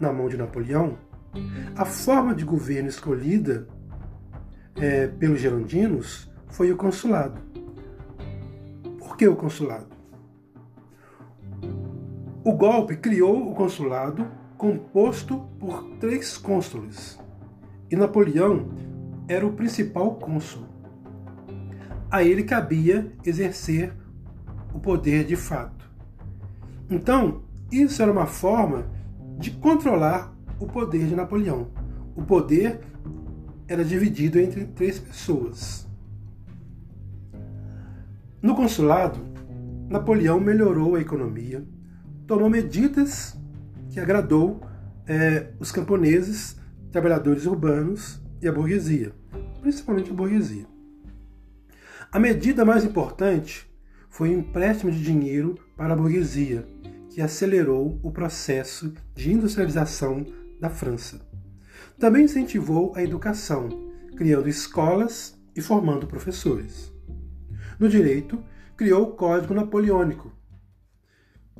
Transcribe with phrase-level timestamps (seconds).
[0.00, 0.98] na mão de Napoleão,
[1.76, 3.68] a forma de governo escolhida
[4.76, 7.40] é, pelos gerondinos foi o consulado.
[8.98, 9.94] Por que o consulado?
[12.42, 17.18] O golpe criou o consulado composto por três cônsules
[17.90, 18.70] e Napoleão
[19.28, 20.73] era o principal cônsul
[22.14, 23.92] a ele cabia exercer
[24.72, 25.90] o poder de fato.
[26.88, 27.42] Então,
[27.72, 28.86] isso era uma forma
[29.36, 31.72] de controlar o poder de Napoleão.
[32.14, 32.78] O poder
[33.66, 35.88] era dividido entre três pessoas.
[38.40, 39.18] No consulado,
[39.90, 41.66] Napoleão melhorou a economia,
[42.28, 43.36] tomou medidas
[43.90, 44.60] que agradou
[45.04, 46.60] é, os camponeses,
[46.92, 49.12] trabalhadores urbanos e a burguesia,
[49.60, 50.73] principalmente a burguesia.
[52.14, 53.68] A medida mais importante
[54.08, 56.64] foi o empréstimo de dinheiro para a burguesia,
[57.10, 60.24] que acelerou o processo de industrialização
[60.60, 61.20] da França.
[61.98, 63.68] Também incentivou a educação,
[64.16, 66.92] criando escolas e formando professores.
[67.80, 68.40] No direito,
[68.76, 70.30] criou o Código Napoleônico,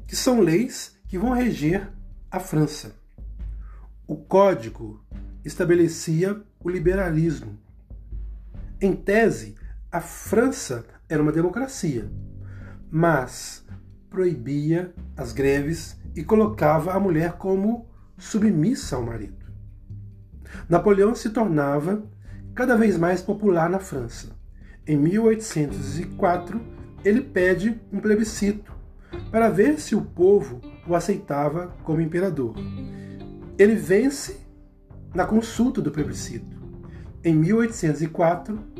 [0.07, 1.91] que são leis que vão reger
[2.31, 2.95] a França.
[4.07, 5.05] O código
[5.45, 7.59] estabelecia o liberalismo.
[8.81, 9.57] Em tese,
[9.95, 12.11] a França era uma democracia,
[12.91, 13.65] mas
[14.11, 17.89] proibia as greves e colocava a mulher como
[18.19, 19.47] submissa ao marido.
[20.69, 22.03] Napoleão se tornava
[22.57, 24.37] cada vez mais popular na França.
[24.85, 26.61] Em 1804,
[27.05, 28.77] ele pede um plebiscito
[29.31, 32.57] para ver se o povo o aceitava como imperador.
[33.57, 34.41] Ele vence
[35.15, 36.61] na consulta do plebiscito.
[37.23, 38.74] Em 1804,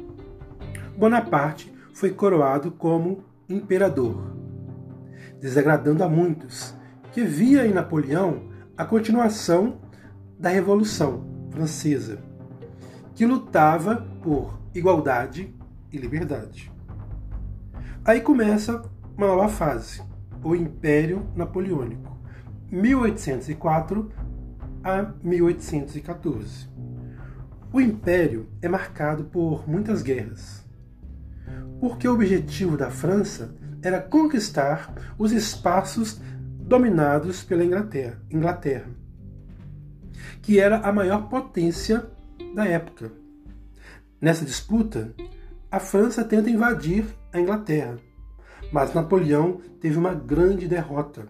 [0.97, 4.37] Bonaparte foi coroado como imperador,
[5.41, 6.75] desagradando a muitos
[7.13, 9.81] que via em Napoleão a continuação
[10.39, 12.19] da Revolução Francesa,
[13.15, 15.53] que lutava por igualdade
[15.93, 16.73] e liberdade.
[18.05, 18.83] Aí começa
[19.17, 20.01] uma nova fase,
[20.45, 22.17] o Império Napoleônico,
[22.71, 24.13] 1804
[24.83, 26.69] a 1814.
[27.73, 30.64] O Império é marcado por muitas guerras
[31.81, 36.21] porque o objetivo da França era conquistar os espaços
[36.59, 38.89] dominados pela Inglaterra, Inglaterra,
[40.41, 42.07] que era a maior potência
[42.55, 43.13] da época.
[44.21, 45.15] Nessa disputa,
[45.71, 47.99] a França tenta invadir a Inglaterra,
[48.73, 51.29] mas Napoleão teve uma grande derrota.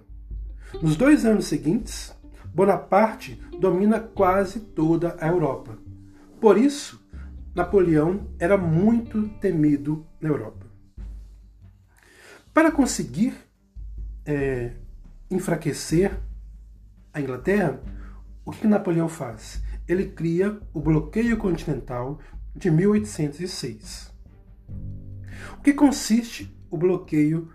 [0.81, 2.15] Nos dois anos seguintes,
[2.55, 5.77] Bonaparte domina quase toda a Europa.
[6.41, 7.04] Por isso,
[7.55, 10.67] Napoleão era muito temido na Europa.
[12.53, 13.35] Para conseguir
[14.27, 14.73] é,
[15.31, 16.19] enfraquecer
[17.13, 17.81] a Inglaterra,
[18.45, 19.63] o que Napoleão faz?
[19.87, 22.19] Ele cria o bloqueio continental
[22.55, 24.13] de 1806.
[25.59, 27.53] O que consiste o bloqueio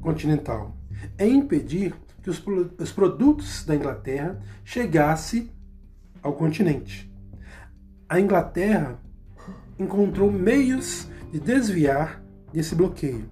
[0.00, 0.76] continental?
[1.18, 2.42] É impedir que os,
[2.78, 5.50] os produtos da Inglaterra chegassem
[6.22, 7.12] ao continente.
[8.08, 9.00] A Inglaterra
[9.78, 13.28] encontrou meios de desviar desse bloqueio.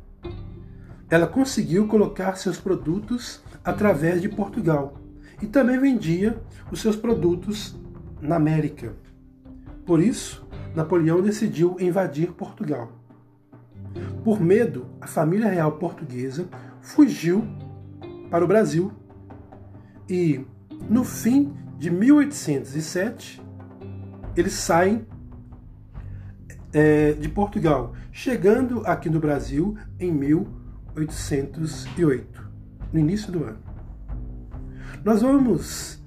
[1.09, 4.95] Ela conseguiu colocar seus produtos através de Portugal
[5.41, 7.77] e também vendia os seus produtos
[8.21, 8.95] na América.
[9.85, 12.93] Por isso, Napoleão decidiu invadir Portugal.
[14.25, 16.49] Por medo, a família real portuguesa
[16.81, 17.45] fugiu
[18.31, 18.91] para o Brasil
[20.09, 20.45] e,
[20.89, 23.43] no fim de 1807,
[24.37, 25.07] eles saem
[26.75, 32.51] é, de Portugal, chegando aqui no Brasil em 1808,
[32.93, 33.61] no início do ano.
[35.05, 36.03] Nós vamos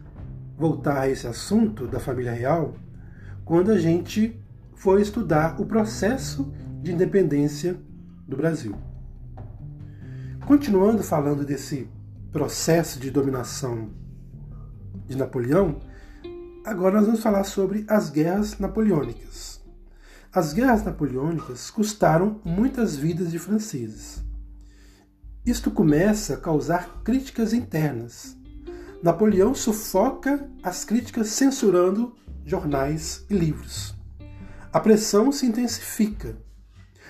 [0.57, 2.75] voltar a esse assunto da família real
[3.45, 4.37] quando a gente
[4.75, 7.77] for estudar o processo de independência
[8.27, 8.75] do Brasil.
[10.45, 11.89] Continuando falando desse
[12.31, 13.89] processo de dominação
[15.07, 15.79] de Napoleão,
[16.65, 19.65] agora nós vamos falar sobre as guerras napoleônicas.
[20.37, 24.23] As guerras napoleônicas custaram muitas vidas de franceses.
[25.43, 28.37] Isto começa a causar críticas internas.
[29.01, 32.13] Napoleão sufoca as críticas censurando
[32.45, 33.95] jornais e livros.
[34.71, 36.37] A pressão se intensifica.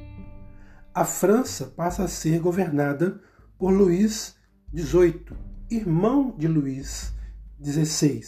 [0.94, 3.20] a França passa a ser governada
[3.58, 4.36] por Luís
[4.76, 5.26] XVIII,
[5.70, 7.12] irmão de Luís
[7.64, 8.22] XVI,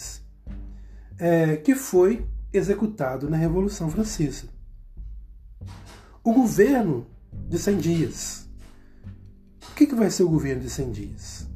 [1.19, 4.47] é, que foi executado na Revolução Francesa.
[6.23, 7.05] O governo
[7.47, 8.49] de 100 dias.
[9.69, 11.47] O que, que vai ser o governo de 100 dias?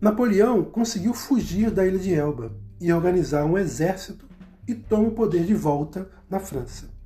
[0.00, 4.28] Napoleão conseguiu fugir da ilha de Elba e organizar um exército
[4.66, 6.97] e toma o poder de volta na França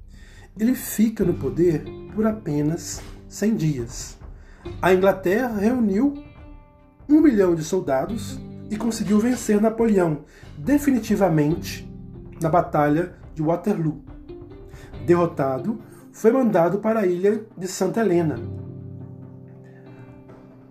[0.59, 4.19] ele fica no poder por apenas 100 dias.
[4.81, 6.15] A Inglaterra reuniu
[7.09, 8.39] um milhão de soldados
[8.71, 10.25] e conseguiu vencer Napoleão
[10.57, 11.91] definitivamente
[12.41, 14.03] na Batalha de Waterloo.
[15.07, 15.81] Derrotado,
[16.13, 18.37] foi mandado para a ilha de Santa Helena,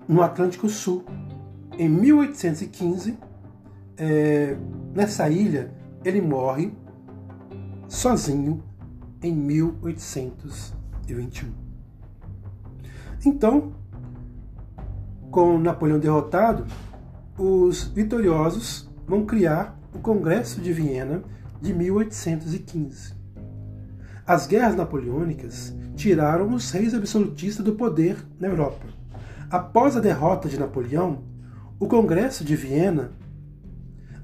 [0.07, 1.03] no Atlântico Sul.
[1.77, 3.17] Em 1815,
[3.97, 4.55] é,
[4.93, 5.71] nessa ilha,
[6.03, 6.73] ele morre
[7.87, 8.63] sozinho
[9.21, 11.51] em 1821.
[13.25, 13.73] Então,
[15.29, 16.65] com Napoleão derrotado,
[17.37, 21.23] os vitoriosos vão criar o Congresso de Viena
[21.61, 23.13] de 1815.
[24.25, 28.85] As guerras napoleônicas tiraram os reis absolutistas do poder na Europa.
[29.49, 31.23] Após a derrota de Napoleão,
[31.79, 33.11] o Congresso de Viena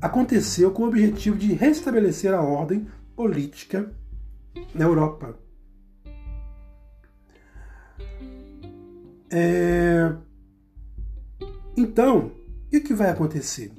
[0.01, 3.91] aconteceu com o objetivo de restabelecer a ordem política
[4.73, 5.37] na Europa.
[9.29, 10.15] É...
[11.75, 12.31] Então,
[12.73, 13.71] o que vai acontecer?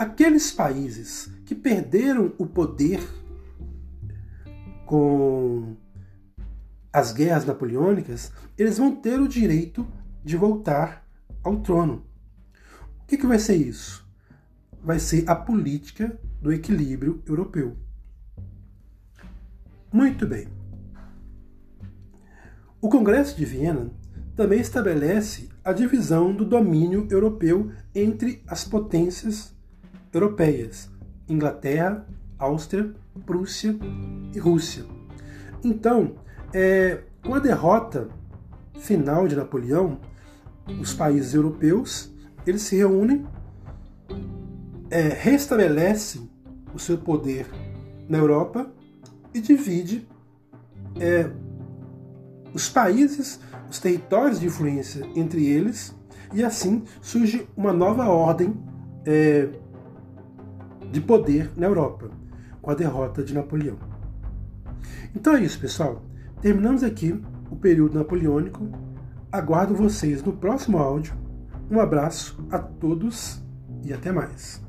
[0.00, 3.06] aqueles países que perderam o poder
[4.86, 5.76] com
[6.90, 9.86] as guerras napoleônicas, eles vão ter o direito
[10.24, 11.06] de voltar
[11.44, 12.06] ao trono.
[13.02, 14.08] O que, que vai ser isso?
[14.82, 17.76] Vai ser a política do equilíbrio europeu.
[19.92, 20.46] Muito bem.
[22.80, 23.90] O Congresso de Viena
[24.36, 29.54] também estabelece a divisão do domínio europeu entre as potências
[30.12, 30.88] europeias:
[31.28, 32.06] Inglaterra,
[32.38, 32.94] Áustria,
[33.26, 33.76] Prússia
[34.34, 34.84] e Rússia.
[35.62, 36.14] Então,
[36.54, 38.08] é, com a derrota
[38.78, 40.00] final de Napoleão,
[40.80, 42.10] os países europeus
[42.46, 43.26] eles se reúnem,
[44.90, 46.30] é, restabelecem
[46.72, 47.46] o seu poder
[48.08, 48.72] na Europa
[49.32, 50.08] e divide
[50.98, 51.30] é,
[52.52, 55.94] os países, os territórios de influência entre eles,
[56.32, 58.54] e assim surge uma nova ordem
[59.04, 59.48] é,
[60.90, 62.10] de poder na Europa,
[62.60, 63.78] com a derrota de Napoleão.
[65.14, 66.02] Então é isso, pessoal.
[66.40, 67.20] Terminamos aqui
[67.50, 68.68] o período napoleônico.
[69.30, 71.14] Aguardo vocês no próximo áudio.
[71.70, 73.42] Um abraço a todos
[73.84, 74.62] e até mais.